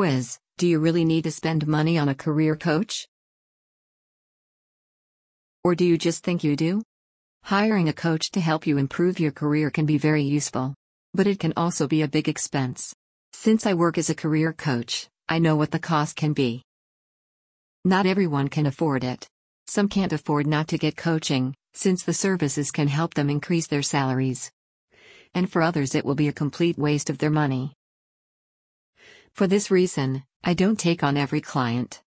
[0.00, 3.06] quiz Do you really need to spend money on a career coach?
[5.62, 6.80] Or do you just think you do?
[7.42, 10.74] Hiring a coach to help you improve your career can be very useful.
[11.12, 12.94] But it can also be a big expense.
[13.34, 16.62] Since I work as a career coach, I know what the cost can be.
[17.84, 19.28] Not everyone can afford it.
[19.66, 23.82] Some can't afford not to get coaching, since the services can help them increase their
[23.82, 24.50] salaries.
[25.34, 27.74] And for others, it will be a complete waste of their money.
[29.34, 32.02] For this reason, I don't take on every client.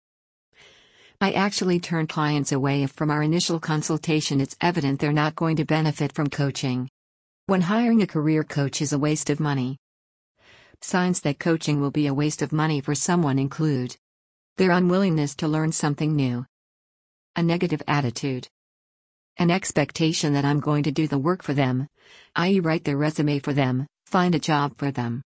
[1.22, 5.55] I actually turn clients away if from our initial consultation it's evident they're not going
[5.55, 6.90] to benefit from coaching.
[7.46, 9.77] When hiring a career coach is a waste of money.
[10.82, 13.96] Signs that coaching will be a waste of money for someone include
[14.58, 16.46] their unwillingness to learn something new,
[17.35, 18.48] a negative attitude,
[19.38, 21.88] an expectation that I'm going to do the work for them,
[22.35, 25.24] i.e., write their resume for them, find a job for them,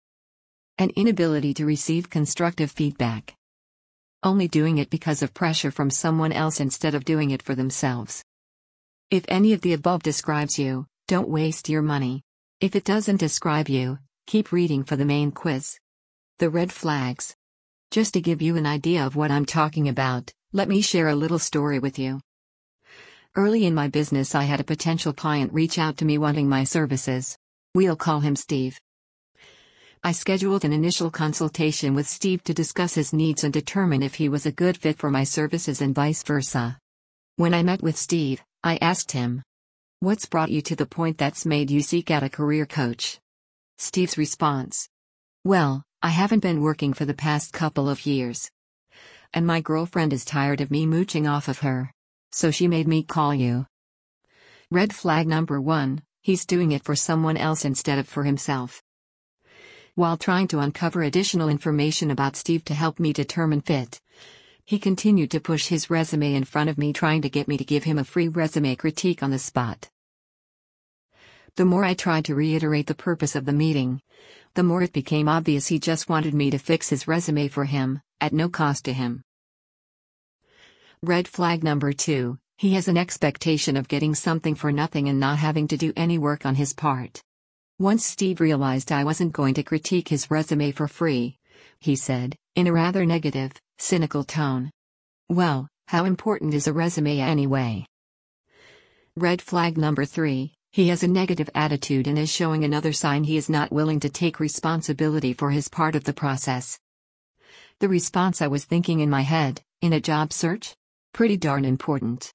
[0.81, 3.37] an inability to receive constructive feedback
[4.23, 8.23] only doing it because of pressure from someone else instead of doing it for themselves.
[9.11, 12.23] If any of the above describes you, don't waste your money.
[12.61, 15.79] If it doesn't describe you, keep reading for the main quiz.
[16.39, 17.35] The red flags.
[17.91, 21.17] Just to give you an idea of what I'm talking about, let me share a
[21.17, 22.21] little story with you.
[23.35, 26.65] Early in my business, I had a potential client reach out to me wanting my
[26.65, 27.37] services.
[27.75, 28.79] We'll call him Steve.
[30.03, 34.31] I scheduled an initial consultation with Steve to discuss his needs and determine if he
[34.31, 36.79] was a good fit for my services and vice versa.
[37.37, 39.43] When I met with Steve, I asked him,
[39.99, 43.19] What's brought you to the point that's made you seek out a career coach?
[43.77, 44.89] Steve's response
[45.45, 48.51] Well, I haven't been working for the past couple of years.
[49.35, 51.93] And my girlfriend is tired of me mooching off of her.
[52.33, 53.67] So she made me call you.
[54.71, 58.83] Red flag number one he's doing it for someone else instead of for himself.
[59.95, 64.01] While trying to uncover additional information about Steve to help me determine fit,
[64.65, 67.65] he continued to push his resume in front of me, trying to get me to
[67.65, 69.91] give him a free resume critique on the spot.
[71.57, 74.01] The more I tried to reiterate the purpose of the meeting,
[74.55, 78.01] the more it became obvious he just wanted me to fix his resume for him,
[78.21, 79.23] at no cost to him.
[81.03, 85.39] Red flag number two he has an expectation of getting something for nothing and not
[85.39, 87.23] having to do any work on his part.
[87.81, 91.39] Once Steve realized I wasn't going to critique his resume for free,
[91.79, 94.71] he said, in a rather negative, cynical tone.
[95.31, 97.87] Well, how important is a resume anyway?
[99.17, 103.39] Red flag number three he has a negative attitude and is showing another sign he
[103.39, 106.79] is not willing to take responsibility for his part of the process.
[107.79, 110.77] The response I was thinking in my head, in a job search?
[111.15, 112.31] Pretty darn important.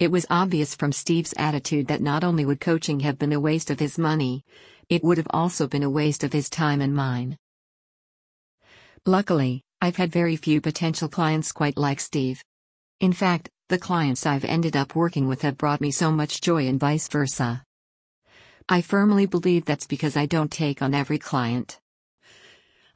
[0.00, 3.70] It was obvious from Steve's attitude that not only would coaching have been a waste
[3.70, 4.44] of his money,
[4.90, 7.38] it would have also been a waste of his time and mine.
[9.06, 12.44] Luckily, I've had very few potential clients quite like Steve.
[12.98, 16.66] In fact, the clients I've ended up working with have brought me so much joy
[16.66, 17.62] and vice versa.
[18.68, 21.80] I firmly believe that's because I don't take on every client.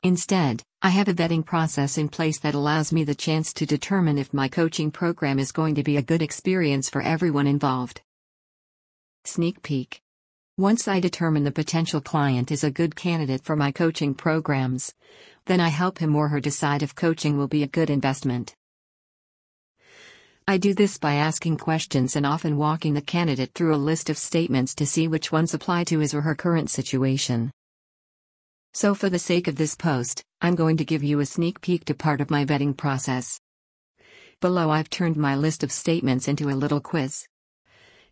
[0.03, 4.19] Instead, I have a vetting process in place that allows me the chance to determine
[4.19, 8.03] if my coaching program is going to be a good experience for everyone involved.
[9.25, 10.04] Sneak peek.
[10.57, 14.95] Once I determine the potential client is a good candidate for my coaching programs,
[15.47, 18.55] then I help him or her decide if coaching will be a good investment.
[20.47, 24.17] I do this by asking questions and often walking the candidate through a list of
[24.17, 27.51] statements to see which ones apply to his or her current situation.
[28.75, 31.85] So, for the sake of this post, I'm going to give you a sneak peek
[31.87, 33.41] to part of my vetting process.
[34.41, 37.27] Below, I've turned my list of statements into a little quiz.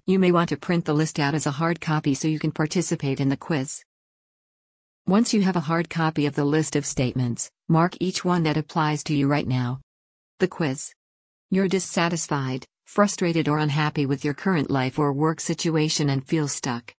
[0.04, 2.50] You may want to print the list out as a hard copy so you can
[2.50, 3.84] participate in the quiz.
[5.06, 8.56] Once you have a hard copy of the list of statements, mark each one that
[8.56, 9.80] applies to you right now.
[10.40, 10.92] The quiz.
[11.50, 16.92] You're dissatisfied, frustrated, or unhappy with your current life or work situation and feel stuck.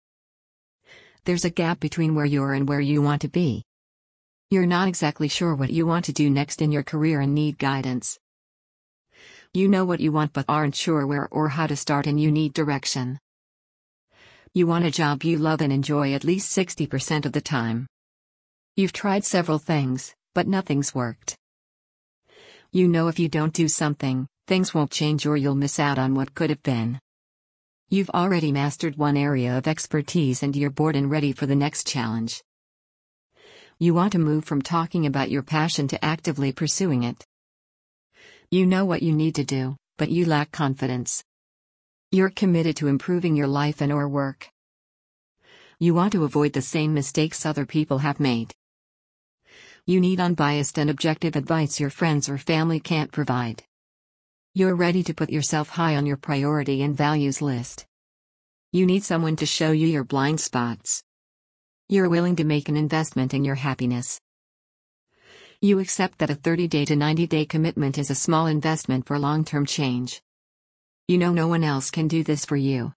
[1.25, 3.63] There's a gap between where you are and where you want to be.
[4.49, 7.57] You're not exactly sure what you want to do next in your career and need
[7.57, 8.17] guidance.
[9.55, 12.31] You know what you want but aren't sure where or how to start and you
[12.31, 13.19] need direction.
[14.55, 17.85] You want a job you love and enjoy at least 60% of the time.
[18.75, 21.37] You've tried several things, but nothing's worked.
[22.71, 26.15] You know if you don't do something, things won't change or you'll miss out on
[26.15, 26.99] what could have been.
[27.89, 31.85] You've already mastered one area of expertise and you're bored and ready for the next
[31.85, 32.41] challenge.
[33.77, 37.23] You want to move from talking about your passion to actively pursuing it.
[38.53, 41.23] You know what you need to do, but you lack confidence.
[42.11, 44.47] You're committed to improving your life and or work.
[45.79, 48.53] You want to avoid the same mistakes other people have made.
[49.87, 53.63] You need unbiased and objective advice your friends or family can't provide.
[54.53, 57.87] You're ready to put yourself high on your priority and values list.
[58.71, 61.01] You need someone to show you your blind spots.
[61.89, 64.19] You're willing to make an investment in your happiness.
[65.63, 69.17] You accept that a 30 day to 90 day commitment is a small investment for
[69.17, 70.21] long term change.
[71.07, 72.91] You know no one else can do this for you.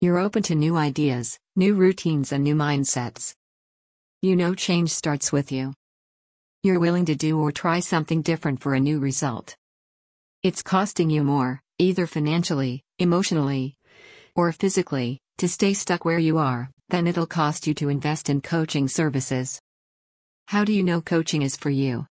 [0.00, 3.34] You're open to new ideas, new routines, and new mindsets.
[4.20, 5.74] You know change starts with you.
[6.62, 9.56] You're willing to do or try something different for a new result.
[10.44, 13.74] It's costing you more, either financially, emotionally,
[14.36, 18.40] or physically, to stay stuck where you are, than it'll cost you to invest in
[18.40, 19.60] coaching services.
[20.52, 22.06] How do you know coaching is for you?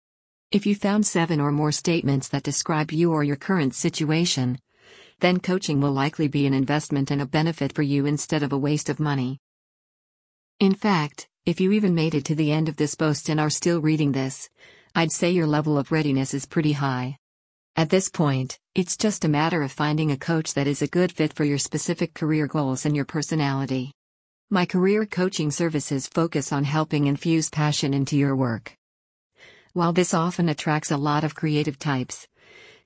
[0.51, 4.59] If you found seven or more statements that describe you or your current situation,
[5.21, 8.57] then coaching will likely be an investment and a benefit for you instead of a
[8.59, 9.39] waste of money.
[10.59, 13.49] In fact, if you even made it to the end of this post and are
[13.49, 14.47] still reading this,
[14.93, 17.17] I'd say your level of readiness is pretty high.
[17.75, 21.11] At this point, it's just a matter of finding a coach that is a good
[21.11, 23.93] fit for your specific career goals and your personality.
[24.49, 28.77] My career coaching services focus on helping infuse passion into your work.
[29.73, 32.29] While this often attracts a lot of creative types,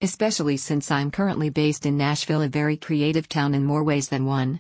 [0.02, 4.25] especially since I'm currently based in Nashville, a very creative town in more ways than
[4.25, 4.60] one,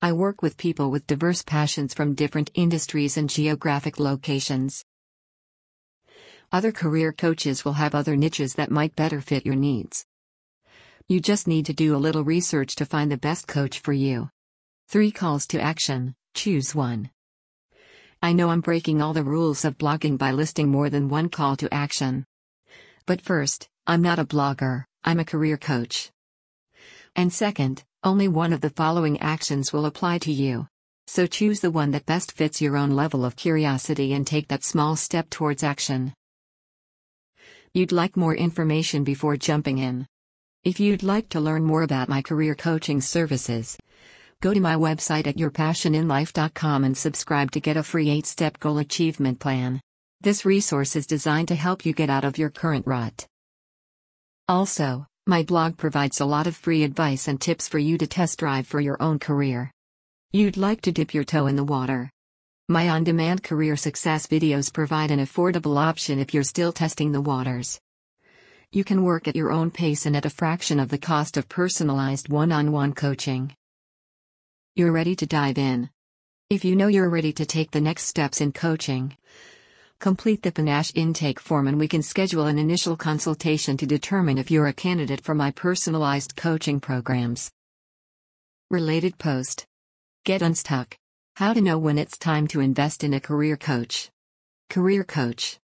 [0.00, 4.84] I work with people with diverse passions from different industries and geographic locations.
[6.52, 10.06] Other career coaches will have other niches that might better fit your needs.
[11.08, 14.30] You just need to do a little research to find the best coach for you.
[14.90, 17.10] 3 calls to action, choose one.
[18.22, 21.56] I know I'm breaking all the rules of blogging by listing more than one call
[21.56, 22.26] to action.
[23.06, 26.10] But first, I'm not a blogger, I'm a career coach.
[27.16, 30.68] And second, only one of the following actions will apply to you.
[31.06, 34.64] So choose the one that best fits your own level of curiosity and take that
[34.64, 36.12] small step towards action.
[37.72, 40.06] You'd like more information before jumping in.
[40.64, 43.78] If you'd like to learn more about my career coaching services,
[44.42, 48.78] go to my website at yourpassioninlife.com and subscribe to get a free 8 step goal
[48.78, 49.80] achievement plan.
[50.20, 53.26] This resource is designed to help you get out of your current rut.
[54.48, 58.38] Also, my blog provides a lot of free advice and tips for you to test
[58.38, 59.70] drive for your own career.
[60.32, 62.10] You'd like to dip your toe in the water.
[62.68, 67.20] My on demand career success videos provide an affordable option if you're still testing the
[67.20, 67.80] waters.
[68.70, 71.48] You can work at your own pace and at a fraction of the cost of
[71.48, 73.54] personalized one on one coaching.
[74.76, 75.88] You're ready to dive in.
[76.50, 79.16] If you know you're ready to take the next steps in coaching,
[79.98, 84.50] Complete the paNASH intake form and we can schedule an initial consultation to determine if
[84.50, 87.50] you're a candidate for my personalized coaching programs.
[88.70, 89.64] Related post
[90.24, 90.98] Get unstuck.
[91.36, 94.10] How to know when it's time to invest in a career coach.
[94.68, 95.58] Career coach.